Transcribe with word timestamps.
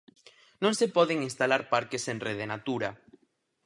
Non 0.63 0.73
se 0.79 0.87
poden 0.97 1.19
instalar 1.29 1.61
parques 1.73 2.03
en 2.11 2.17
Rede 2.25 2.45
Natura. 2.53 2.89